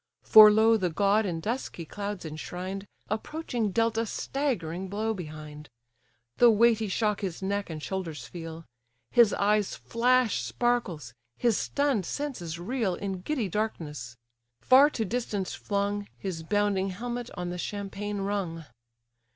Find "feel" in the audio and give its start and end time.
8.25-8.65